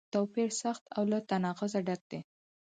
[0.13, 2.19] توپیر سخت او له تناقضه ډک دی.